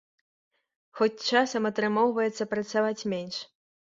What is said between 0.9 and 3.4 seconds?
Хоць часам атрымоўваецца працаваць менш.